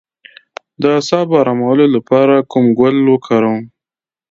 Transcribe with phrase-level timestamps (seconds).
[0.81, 3.61] د اعصابو ارامولو لپاره کوم ګل وکاروم؟